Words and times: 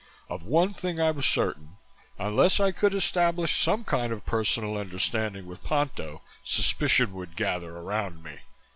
Of 0.29 0.41
one 0.41 0.73
thing 0.73 0.99
I 0.99 1.11
was 1.11 1.27
certain, 1.27 1.77
unless 2.17 2.59
I 2.59 2.71
could 2.71 2.95
establish 2.95 3.53
some 3.61 3.83
kind 3.85 4.11
of 4.11 4.25
personal 4.25 4.75
understanding 4.75 5.45
with 5.45 5.63
Ponto, 5.63 6.23
suspicion 6.43 7.13
would 7.13 7.35
gather 7.35 7.77
around 7.77 8.23
me. 8.23 8.39